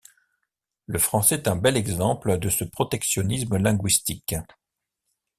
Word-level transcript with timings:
Le 0.87 0.97
français 0.97 1.35
est 1.35 1.47
un 1.47 1.55
bel 1.55 1.77
exemple 1.77 2.39
de 2.39 2.49
ce 2.49 2.63
protectionnisme 2.63 3.57
linguistique. 3.57 4.33